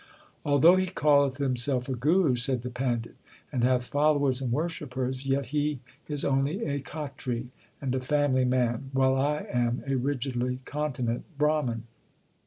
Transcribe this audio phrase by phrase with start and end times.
[0.43, 3.17] Although he calleth himself a guru, said the pandit,
[3.51, 8.89] and hath followers and worshippers, yet he is only a Khatri and a family man,
[8.93, 11.83] while I am a rigidly continent Brahman.